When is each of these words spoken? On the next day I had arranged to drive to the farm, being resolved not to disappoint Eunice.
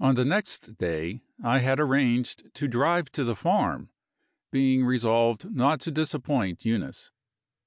On 0.00 0.14
the 0.14 0.24
next 0.24 0.78
day 0.78 1.20
I 1.44 1.58
had 1.58 1.78
arranged 1.78 2.54
to 2.54 2.66
drive 2.66 3.12
to 3.12 3.22
the 3.22 3.36
farm, 3.36 3.90
being 4.50 4.82
resolved 4.82 5.50
not 5.54 5.78
to 5.80 5.90
disappoint 5.90 6.64
Eunice. 6.64 7.10